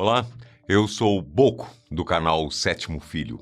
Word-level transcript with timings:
Olá, 0.00 0.24
eu 0.68 0.86
sou 0.86 1.18
o 1.18 1.20
Boco, 1.20 1.68
do 1.90 2.04
canal 2.04 2.48
Sétimo 2.52 3.00
Filho. 3.00 3.40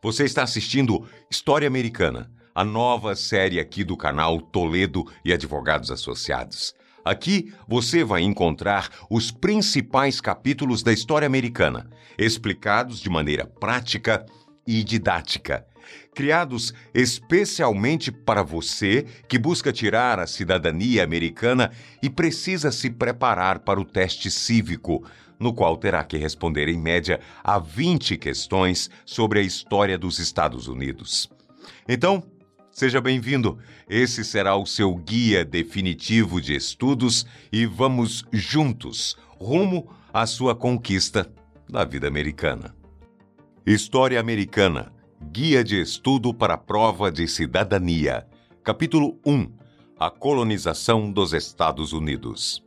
Você 0.00 0.24
está 0.24 0.42
assistindo 0.42 1.06
História 1.30 1.68
Americana, 1.68 2.30
a 2.54 2.64
nova 2.64 3.14
série 3.14 3.60
aqui 3.60 3.84
do 3.84 3.94
canal 3.94 4.40
Toledo 4.40 5.04
e 5.22 5.34
Advogados 5.34 5.90
Associados. 5.90 6.72
Aqui 7.04 7.52
você 7.68 8.02
vai 8.04 8.22
encontrar 8.22 8.88
os 9.10 9.30
principais 9.30 10.18
capítulos 10.18 10.82
da 10.82 10.94
história 10.94 11.26
americana, 11.26 11.90
explicados 12.16 13.00
de 13.00 13.10
maneira 13.10 13.44
prática 13.44 14.24
e 14.66 14.82
didática. 14.82 15.66
Criados 16.14 16.74
especialmente 16.92 18.10
para 18.10 18.42
você 18.42 19.06
que 19.28 19.38
busca 19.38 19.72
tirar 19.72 20.18
a 20.18 20.26
cidadania 20.26 21.04
americana 21.04 21.70
e 22.02 22.10
precisa 22.10 22.72
se 22.72 22.90
preparar 22.90 23.60
para 23.60 23.80
o 23.80 23.84
teste 23.84 24.30
cívico, 24.30 25.04
no 25.38 25.54
qual 25.54 25.76
terá 25.76 26.02
que 26.02 26.16
responder 26.16 26.68
em 26.68 26.78
média 26.78 27.20
a 27.42 27.58
20 27.58 28.16
questões 28.16 28.90
sobre 29.04 29.38
a 29.38 29.42
história 29.42 29.96
dos 29.96 30.18
Estados 30.18 30.66
Unidos. 30.66 31.30
Então, 31.88 32.22
seja 32.70 33.00
bem-vindo. 33.00 33.58
Esse 33.88 34.24
será 34.24 34.56
o 34.56 34.66
seu 34.66 34.94
guia 34.96 35.44
definitivo 35.44 36.40
de 36.40 36.54
estudos 36.54 37.26
e 37.52 37.66
vamos 37.66 38.24
juntos 38.32 39.16
rumo 39.38 39.88
à 40.12 40.26
sua 40.26 40.54
conquista 40.54 41.30
da 41.68 41.84
vida 41.84 42.08
americana. 42.08 42.74
História 43.64 44.18
Americana 44.18 44.92
Guia 45.20 45.64
de 45.64 45.80
Estudo 45.80 46.32
para 46.32 46.54
a 46.54 46.58
Prova 46.58 47.10
de 47.10 47.26
Cidadania. 47.26 48.24
Capítulo 48.62 49.18
1 49.26 49.50
A 49.98 50.08
colonização 50.08 51.10
dos 51.10 51.32
Estados 51.32 51.92
Unidos. 51.92 52.64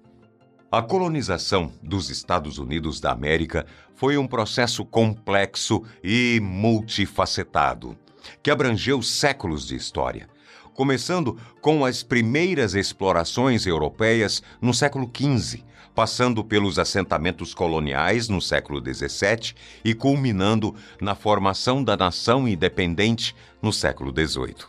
A 0.69 0.81
colonização 0.81 1.71
dos 1.81 2.09
Estados 2.09 2.57
Unidos 2.57 2.99
da 2.99 3.13
América 3.13 3.65
foi 3.95 4.17
um 4.17 4.27
processo 4.27 4.83
complexo 4.83 5.81
e 6.03 6.41
multifacetado, 6.43 7.97
que 8.43 8.51
abrangeu 8.51 9.01
séculos 9.01 9.65
de 9.65 9.77
história, 9.77 10.27
começando 10.73 11.37
com 11.61 11.85
as 11.85 12.03
primeiras 12.03 12.75
explorações 12.75 13.65
europeias 13.65 14.43
no 14.61 14.73
século 14.73 15.09
XV, 15.09 15.63
passando 15.93 16.43
pelos 16.43 16.79
assentamentos 16.79 17.53
coloniais 17.53 18.27
no 18.29 18.41
século 18.41 18.81
XVII 18.81 19.53
e 19.83 19.93
culminando 19.93 20.75
na 20.99 21.15
formação 21.15 21.83
da 21.83 21.97
nação 21.97 22.47
independente 22.47 23.35
no 23.61 23.73
século 23.73 24.11
XVIII. 24.11 24.65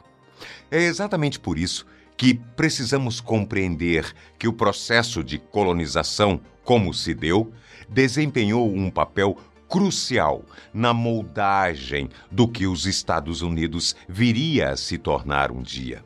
É 0.70 0.82
exatamente 0.82 1.38
por 1.38 1.58
isso 1.58 1.86
que 2.16 2.34
precisamos 2.34 3.20
compreender 3.20 4.12
que 4.38 4.46
o 4.46 4.52
processo 4.52 5.24
de 5.24 5.38
colonização, 5.38 6.40
como 6.64 6.92
se 6.94 7.14
deu, 7.14 7.52
desempenhou 7.88 8.72
um 8.72 8.90
papel 8.90 9.36
crucial 9.68 10.44
na 10.72 10.92
moldagem 10.92 12.10
do 12.30 12.46
que 12.46 12.66
os 12.66 12.86
Estados 12.86 13.40
Unidos 13.40 13.96
viria 14.08 14.70
a 14.70 14.76
se 14.76 14.98
tornar 14.98 15.50
um 15.50 15.62
dia. 15.62 16.04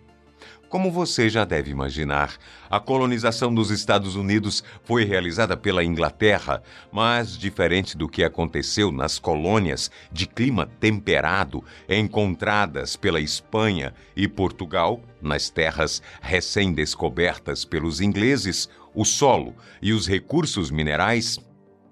Como 0.77 0.92
você 0.92 1.30
já 1.30 1.42
deve 1.46 1.70
imaginar, 1.70 2.36
a 2.69 2.78
colonização 2.78 3.52
dos 3.55 3.70
Estados 3.70 4.14
Unidos 4.14 4.62
foi 4.84 5.06
realizada 5.06 5.56
pela 5.56 5.83
Inglaterra, 5.83 6.62
mas 6.92 7.38
diferente 7.38 7.96
do 7.96 8.06
que 8.06 8.22
aconteceu 8.22 8.92
nas 8.92 9.18
colônias 9.18 9.91
de 10.12 10.27
clima 10.27 10.68
temperado 10.78 11.64
encontradas 11.88 12.94
pela 12.94 13.18
Espanha 13.18 13.94
e 14.14 14.28
Portugal, 14.28 15.00
nas 15.22 15.48
terras 15.48 16.02
recém-descobertas 16.20 17.64
pelos 17.64 18.02
ingleses, 18.02 18.68
o 18.94 19.02
solo 19.02 19.55
e 19.80 19.94
os 19.94 20.06
recursos 20.06 20.70
minerais 20.70 21.38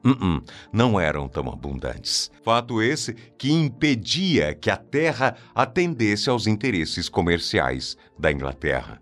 Uh 0.05 0.11
-uh, 0.11 0.45
não 0.71 1.01
eram 1.01 1.27
tão 1.27 1.51
abundantes. 1.51 2.31
Fato 2.43 2.83
esse 2.83 3.15
que 3.39 3.51
impedia 3.51 4.55
que 4.55 4.71
a 4.71 4.77
terra 4.77 5.35
atendesse 5.55 6.29
aos 6.29 6.47
interesses 6.47 7.09
comerciais 7.09 7.97
da 8.19 8.31
Inglaterra. 8.31 9.01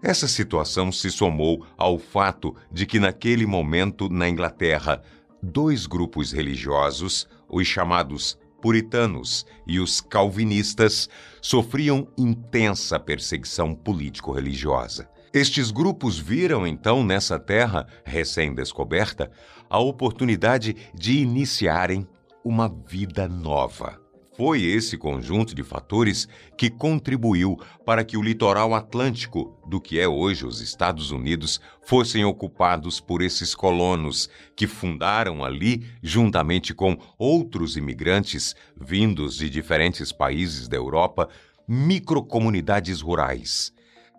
Essa 0.00 0.28
situação 0.28 0.90
se 0.92 1.10
somou 1.10 1.66
ao 1.76 1.98
fato 1.98 2.56
de 2.70 2.86
que, 2.86 3.00
naquele 3.00 3.46
momento, 3.46 4.08
na 4.08 4.28
Inglaterra, 4.28 5.02
dois 5.42 5.86
grupos 5.86 6.32
religiosos, 6.32 7.28
os 7.48 7.66
chamados 7.66 8.38
puritanos 8.60 9.44
e 9.66 9.80
os 9.80 10.00
calvinistas, 10.00 11.08
sofriam 11.40 12.06
intensa 12.16 12.98
perseguição 12.98 13.74
político-religiosa. 13.74 15.08
Estes 15.34 15.70
grupos 15.70 16.18
viram 16.18 16.66
então 16.66 17.02
nessa 17.02 17.38
terra 17.38 17.86
recém-descoberta 18.04 19.30
a 19.68 19.78
oportunidade 19.78 20.76
de 20.94 21.20
iniciarem 21.20 22.06
uma 22.44 22.68
vida 22.68 23.26
nova. 23.26 23.98
Foi 24.36 24.62
esse 24.62 24.98
conjunto 24.98 25.54
de 25.54 25.62
fatores 25.62 26.28
que 26.54 26.68
contribuiu 26.68 27.58
para 27.86 28.04
que 28.04 28.18
o 28.18 28.22
litoral 28.22 28.74
atlântico 28.74 29.58
do 29.66 29.80
que 29.80 29.98
é 29.98 30.06
hoje 30.06 30.44
os 30.44 30.60
Estados 30.60 31.10
Unidos 31.10 31.58
fossem 31.80 32.26
ocupados 32.26 33.00
por 33.00 33.22
esses 33.22 33.54
colonos 33.54 34.28
que 34.54 34.66
fundaram 34.66 35.42
ali, 35.42 35.86
juntamente 36.02 36.74
com 36.74 36.98
outros 37.18 37.74
imigrantes 37.74 38.54
vindos 38.78 39.36
de 39.36 39.48
diferentes 39.48 40.12
países 40.12 40.68
da 40.68 40.76
Europa, 40.76 41.26
microcomunidades 41.66 43.00
rurais 43.00 43.72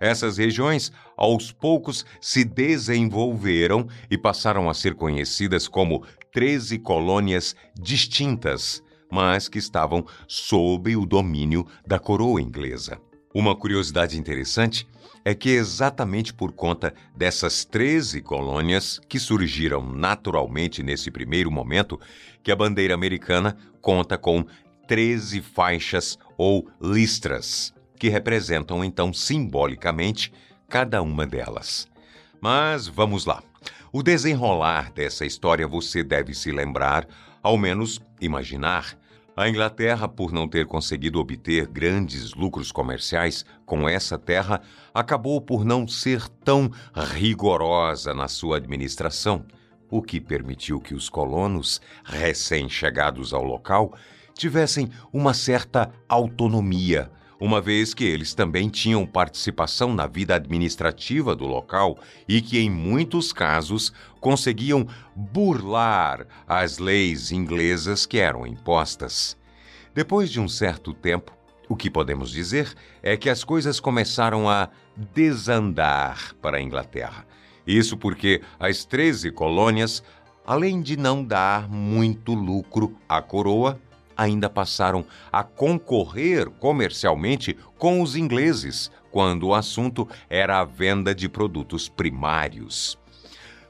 essas 0.04 0.38
regiões, 0.38 0.92
aos 1.16 1.52
poucos, 1.52 2.06
se 2.20 2.44
desenvolveram 2.44 3.88
e 4.12 4.18
passaram 4.18 4.70
a 4.70 4.74
ser 4.74 4.96
conhecidas 4.96 5.66
como 5.68 6.04
13 6.34 6.78
colônias 6.80 7.56
distintas, 7.74 8.84
mas 9.10 9.48
que 9.48 9.58
estavam 9.58 10.06
sob 10.28 10.96
o 10.98 11.06
domínio 11.06 11.66
da 11.88 12.00
coroa 12.00 12.42
inglesa. 12.42 13.00
Uma 13.34 13.56
curiosidade 13.56 14.20
interessante 14.20 14.86
é 15.24 15.34
que 15.34 15.52
exatamente 15.52 16.34
por 16.34 16.52
conta 16.52 16.94
dessas 17.16 17.64
13 17.64 18.22
colônias 18.22 19.00
que 19.08 19.18
surgiram 19.18 19.82
naturalmente 19.82 20.84
nesse 20.84 21.10
primeiro 21.10 21.50
momento, 21.50 21.98
que 22.44 22.52
a 22.52 22.56
bandeira 22.56 22.94
americana 22.94 23.56
conta 23.82 24.18
com 24.18 24.46
13 24.86 25.42
faixas 25.42 26.20
ou 26.38 26.68
listras 26.82 27.74
que 28.04 28.10
representam 28.10 28.84
então 28.84 29.14
simbolicamente 29.14 30.34
cada 30.68 31.02
uma 31.02 31.26
delas. 31.26 31.88
Mas 32.42 32.86
vamos 32.86 33.26
lá. 33.26 33.42
O 33.94 34.04
desenrolar 34.04 34.92
dessa 34.92 35.26
história 35.26 35.66
você 35.66 36.04
deve 36.04 36.34
se 36.34 36.52
lembrar, 36.52 37.08
ao 37.42 37.58
menos 37.58 38.02
imaginar. 38.20 38.98
A 39.38 39.48
Inglaterra, 39.48 40.06
por 40.06 40.34
não 40.34 40.50
ter 40.50 40.66
conseguido 40.66 41.18
obter 41.18 41.66
grandes 41.66 42.34
lucros 42.34 42.74
comerciais 42.74 43.46
com 43.66 43.88
essa 43.88 44.20
terra, 44.20 44.60
acabou 44.94 45.40
por 45.40 45.64
não 45.64 45.88
ser 45.88 46.28
tão 46.44 46.70
rigorosa 46.94 48.14
na 48.14 48.28
sua 48.28 48.58
administração, 48.58 49.46
o 49.90 50.02
que 50.02 50.20
permitiu 50.20 50.82
que 50.82 50.94
os 50.94 51.08
colonos, 51.08 51.80
recém-chegados 52.04 53.34
ao 53.34 53.46
local, 53.46 53.94
tivessem 54.34 54.90
uma 55.14 55.34
certa 55.34 55.90
autonomia 56.10 57.10
uma 57.44 57.60
vez 57.60 57.94
que 57.94 58.06
eles 58.06 58.34
também 58.34 58.70
tinham 58.70 59.06
participação 59.06 59.94
na 59.94 60.08
vida 60.08 60.34
administrativa 60.34 61.36
do 61.36 61.46
local 61.46 62.00
e 62.26 62.42
que, 62.42 62.58
em 62.58 62.70
muitos 62.70 63.34
casos, 63.34 63.92
conseguiam 64.22 64.88
burlar 65.14 66.26
as 66.48 66.78
leis 66.78 67.34
inglesas 67.34 68.06
que 68.06 68.18
eram 68.18 68.48
impostas. 68.48 69.38
Depois 69.94 70.32
de 70.32 70.40
um 70.40 70.48
certo 70.48 70.94
tempo, 70.94 71.34
o 71.68 71.76
que 71.76 71.90
podemos 71.90 72.32
dizer 72.32 72.74
é 73.02 73.18
que 73.18 73.30
as 73.30 73.44
coisas 73.44 73.78
começaram 73.78 74.50
a 74.50 74.70
desandar 75.14 76.34
para 76.42 76.60
a 76.60 76.62
Inglaterra. 76.62 77.28
Isso 77.68 77.98
porque 77.98 78.42
as 78.58 78.86
13 78.86 79.32
colônias, 79.32 80.02
além 80.46 80.82
de 80.82 80.96
não 80.96 81.22
dar 81.22 81.68
muito 81.68 82.34
lucro 82.34 82.96
à 83.08 83.22
coroa, 83.22 83.82
ainda 84.16 84.50
passaram 84.50 85.06
a 85.32 85.44
concorrer 85.44 86.50
comercialmente 86.50 87.58
com 87.78 88.02
os 88.02 88.16
ingleses, 88.16 88.92
quando 89.12 89.48
o 89.48 89.54
assunto 89.54 90.08
era 90.30 90.60
a 90.60 90.64
venda 90.64 91.14
de 91.14 91.30
produtos 91.30 91.88
primários. 91.88 92.98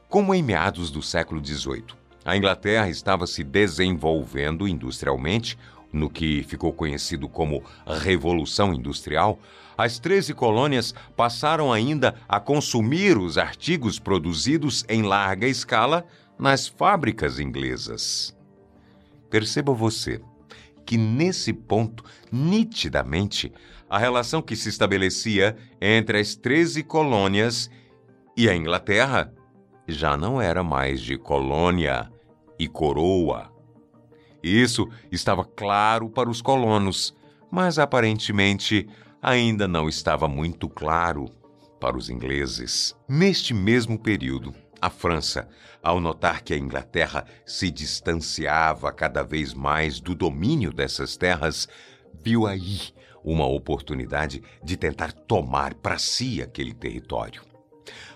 Como 0.08 0.34
em 0.34 0.44
meados 0.44 0.90
do 0.92 1.02
século 1.02 1.44
XVIII, 1.44 1.86
a 2.24 2.38
Inglaterra 2.38 2.88
estava 2.88 3.28
se 3.28 3.44
desenvolvendo 3.44 4.68
industrialmente, 4.68 5.58
no 5.92 6.10
que 6.10 6.44
ficou 6.44 6.74
conhecido 6.74 7.28
como 7.30 7.64
Revolução 7.86 8.74
Industrial, 8.74 9.40
as 9.78 10.00
13 10.00 10.34
colônias 10.34 10.94
passaram 11.16 11.72
ainda 11.72 12.16
a 12.28 12.40
consumir 12.40 13.18
os 13.18 13.38
artigos 13.38 14.00
produzidos 14.00 14.86
em 14.88 15.04
larga 15.04 15.48
escala 15.48 16.06
nas 16.38 16.68
fábricas 16.68 17.40
inglesas. 17.40 18.36
Perceba 19.30 19.74
você, 19.74 20.22
que 20.86 20.98
nesse 20.98 21.54
ponto, 21.54 22.04
nitidamente, 22.32 23.52
a 23.90 23.98
relação 23.98 24.42
que 24.42 24.56
se 24.56 24.70
estabelecia 24.70 25.56
entre 25.80 26.20
as 26.20 26.36
13 26.36 26.84
colônias 26.84 27.70
e 28.36 28.50
a 28.50 28.56
Inglaterra 28.56 29.32
já 29.88 30.18
não 30.18 30.42
era 30.42 30.64
mais 30.64 31.02
de 31.02 31.18
colônia 31.18 32.12
e 32.58 32.68
coroa. 32.68 33.52
Isso 34.42 34.90
estava 35.12 35.46
claro 35.46 36.10
para 36.10 36.30
os 36.30 36.42
colonos, 36.42 37.16
mas 37.52 37.80
aparentemente 37.80 38.88
ainda 39.22 39.68
não 39.68 39.88
estava 39.88 40.28
muito 40.28 40.68
claro 40.68 41.30
para 41.80 41.98
os 41.98 42.10
ingleses. 42.10 42.96
Neste 43.08 43.54
mesmo 43.54 43.98
período, 43.98 44.54
a 44.84 44.90
França, 44.90 45.48
ao 45.82 46.02
notar 46.02 46.42
que 46.42 46.54
a 46.54 46.58
Inglaterra 46.58 47.24
se 47.46 47.72
distanciava 47.72 48.92
cada 48.92 49.24
vez 49.24 49.54
mais 49.54 50.02
do 50.02 50.14
domínio 50.14 50.74
dessas 50.74 51.16
terras, 51.16 51.70
viu 52.22 52.46
aí 52.46 52.82
uma 53.24 53.48
oportunidade 53.48 54.44
de 54.62 54.76
tentar 54.76 55.14
tomar 55.14 55.74
para 55.76 55.98
si 55.98 56.42
aquele 56.42 56.74
território. 56.74 57.42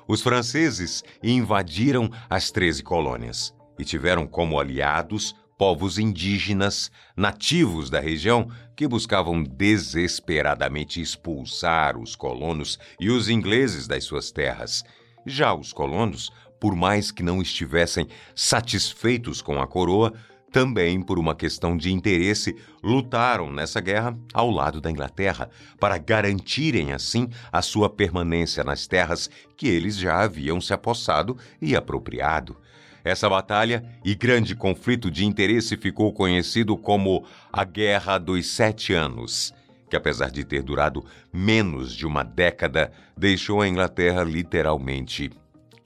Os 0.05 0.21
franceses 0.21 1.05
invadiram 1.23 2.11
as 2.29 2.51
13 2.51 2.83
colônias 2.83 3.53
e 3.79 3.85
tiveram 3.85 4.27
como 4.27 4.59
aliados 4.59 5.33
povos 5.57 5.97
indígenas 5.97 6.91
nativos 7.15 7.89
da 7.89 8.01
região 8.01 8.51
que 8.75 8.85
buscavam 8.85 9.41
desesperadamente 9.41 10.99
expulsar 10.99 11.97
os 11.97 12.13
colonos 12.13 12.77
e 12.99 13.09
os 13.09 13.29
ingleses 13.29 13.87
das 13.87 14.03
suas 14.03 14.31
terras. 14.31 14.83
Já 15.25 15.53
os 15.53 15.73
colonos, 15.73 16.31
por 16.59 16.75
mais 16.75 17.11
que 17.11 17.23
não 17.23 17.41
estivessem 17.41 18.07
satisfeitos 18.35 19.41
com 19.41 19.61
a 19.61 19.67
coroa, 19.67 20.13
também 20.51 21.01
por 21.01 21.19
uma 21.19 21.35
questão 21.35 21.75
de 21.75 21.91
interesse, 21.91 22.55
lutaram 22.81 23.51
nessa 23.51 23.81
guerra 23.81 24.17
ao 24.33 24.49
lado 24.49 24.79
da 24.79 24.89
Inglaterra 24.89 25.49
para 25.79 25.97
garantirem 25.97 26.93
assim 26.93 27.29
a 27.51 27.61
sua 27.61 27.89
permanência 27.89 28.63
nas 28.63 28.87
terras 28.87 29.29
que 29.55 29.67
eles 29.67 29.97
já 29.97 30.23
haviam 30.23 30.59
se 30.61 30.73
apossado 30.73 31.37
e 31.61 31.75
apropriado. 31.75 32.57
Essa 33.03 33.29
batalha 33.29 33.85
e 34.03 34.15
grande 34.15 34.55
conflito 34.55 35.09
de 35.09 35.25
interesse 35.25 35.77
ficou 35.77 36.11
conhecido 36.11 36.75
como 36.75 37.25
a 37.51 37.63
Guerra 37.63 38.17
dos 38.17 38.47
Sete 38.47 38.93
Anos, 38.93 39.53
que, 39.89 39.95
apesar 39.95 40.29
de 40.29 40.43
ter 40.43 40.61
durado 40.61 41.05
menos 41.31 41.95
de 41.95 42.05
uma 42.05 42.23
década, 42.23 42.91
deixou 43.15 43.61
a 43.61 43.67
Inglaterra 43.67 44.23
literalmente 44.23 45.31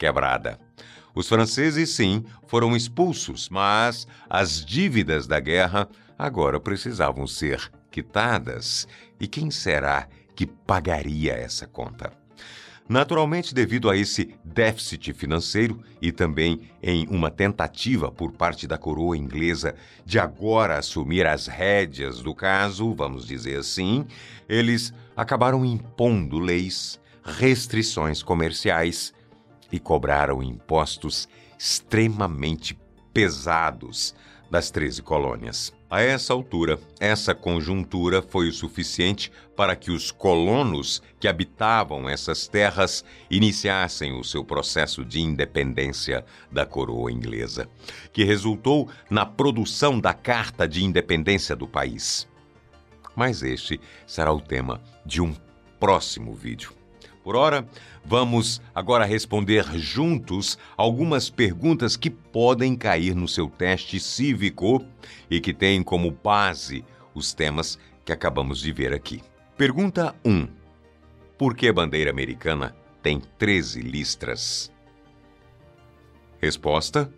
quebrada. 0.02 0.60
Os 1.14 1.30
franceses, 1.30 1.92
sim, 1.92 2.26
foram 2.48 2.76
expulsos, 2.76 3.50
mas 3.50 4.08
as 4.28 4.66
dívidas 4.66 5.28
da 5.28 5.40
guerra 5.40 5.88
agora 6.18 6.60
precisavam 6.60 7.28
ser 7.28 7.72
quitadas. 7.92 8.88
E 9.20 9.28
quem 9.28 9.52
será 9.52 10.08
que 10.36 10.48
pagaria 10.48 11.34
essa 11.34 11.68
conta? 11.68 12.12
Naturalmente, 12.90 13.54
devido 13.54 13.92
a 13.92 13.96
esse 13.96 14.34
déficit 14.44 15.14
financeiro 15.14 15.80
e 16.02 16.12
também 16.12 16.72
em 16.82 17.06
uma 17.08 17.30
tentativa 17.30 18.12
por 18.12 18.32
parte 18.32 18.66
da 18.66 18.80
coroa 18.80 19.16
inglesa 19.16 19.76
de 20.04 20.18
agora 20.18 20.80
assumir 20.80 21.28
as 21.28 21.46
rédeas 21.46 22.24
do 22.24 22.34
caso, 22.34 22.92
vamos 22.96 23.28
dizer 23.28 23.60
assim, 23.60 24.06
eles 24.50 24.92
acabaram 25.16 25.64
impondo 25.64 26.40
leis, 26.40 27.00
restrições 27.24 28.24
comerciais 28.24 29.14
e 29.72 29.80
cobraram 29.80 30.42
impostos 30.44 31.28
extremamente 31.58 32.78
pesados 33.14 34.16
das 34.50 34.70
13 34.70 35.02
colônias. 35.02 35.74
A 35.90 36.02
essa 36.02 36.34
altura, 36.34 36.80
essa 37.00 37.36
conjuntura 37.36 38.22
foi 38.22 38.48
o 38.48 38.54
suficiente 38.54 39.32
para 39.56 39.76
que 39.76 39.92
os 39.92 40.10
colonos 40.10 41.02
que 41.20 41.28
habitavam 41.28 42.08
essas 42.08 42.48
terras 42.48 43.04
iniciassem 43.30 44.18
o 44.18 44.24
seu 44.24 44.44
processo 44.44 45.04
de 45.04 45.22
independência 45.22 46.26
da 46.52 46.66
coroa 46.66 47.12
inglesa, 47.12 47.70
que 48.14 48.24
resultou 48.24 48.90
na 49.10 49.26
produção 49.26 50.00
da 50.00 50.14
Carta 50.14 50.68
de 50.68 50.84
Independência 50.84 51.56
do 51.56 51.68
país. 51.68 52.28
Mas 53.16 53.44
este 53.44 53.80
será 54.08 54.32
o 54.32 54.40
tema 54.40 54.82
de 55.06 55.22
um 55.22 55.36
próximo 55.80 56.34
vídeo. 56.34 56.81
Por 57.24 57.36
hora, 57.36 57.68
vamos 58.04 58.62
agora 58.74 59.06
responder 59.06 59.64
juntos 59.78 60.58
algumas 60.76 61.30
perguntas 61.30 61.96
que 61.96 62.10
podem 62.10 62.76
cair 62.76 63.16
no 63.16 63.28
seu 63.28 63.48
teste 63.48 64.00
cívico 64.00 64.84
e 65.30 65.40
que 65.40 65.54
têm 65.54 65.84
como 65.84 66.10
base 66.10 66.84
os 67.14 67.34
temas 67.34 67.78
que 68.04 68.12
acabamos 68.12 68.60
de 68.60 68.72
ver 68.72 68.94
aqui. 68.94 69.22
Pergunta 69.56 70.16
1. 70.26 70.48
Por 71.38 71.56
que 71.56 71.68
a 71.68 71.74
bandeira 71.74 72.10
americana 72.10 72.76
tem 73.04 73.20
13 73.38 73.82
listras? 73.82 74.72
Resposta: 76.42 77.12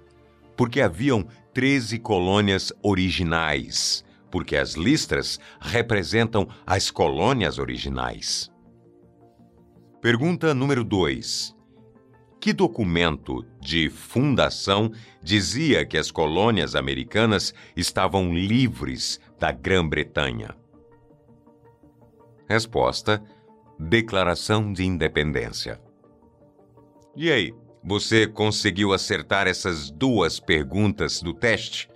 Porque 0.57 0.81
haviam 0.81 1.25
13 1.53 1.99
colônias 1.99 2.73
originais, 2.81 4.03
porque 4.29 4.57
as 4.57 4.73
listras 4.73 5.39
representam 5.61 6.49
as 6.65 6.91
colônias 6.91 7.57
originais. 7.57 8.52
Pergunta 10.03 10.53
número 10.53 10.83
2. 10.83 11.55
Que 12.41 12.51
documento 12.51 13.41
de 13.61 13.89
fundação 13.89 14.91
dizia 15.21 15.85
que 15.85 15.97
as 15.97 16.11
colônias 16.11 16.75
americanas 16.75 17.53
estavam 17.73 18.33
livres 18.33 19.17
da 19.39 19.53
Grã-Bretanha? 19.53 20.53
Resposta: 22.49 23.23
Declaração 23.79 24.73
de 24.73 24.83
Independência. 24.83 25.79
E 27.15 27.31
aí, 27.31 27.53
você 27.81 28.27
conseguiu 28.27 28.91
acertar 28.91 29.47
essas 29.47 29.89
duas 29.89 30.37
perguntas 30.37 31.21
do 31.21 31.33
teste? 31.33 31.87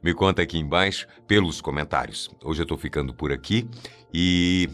Me 0.00 0.14
conta 0.14 0.40
aqui 0.40 0.56
embaixo 0.56 1.08
pelos 1.26 1.60
comentários. 1.60 2.30
Hoje 2.44 2.60
eu 2.60 2.64
estou 2.64 2.78
ficando 2.78 3.12
por 3.12 3.32
aqui 3.32 3.68
e 4.14 4.70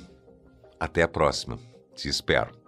até 0.78 1.02
a 1.02 1.08
próxima. 1.08 1.58
Te 1.96 2.06
espero. 2.06 2.62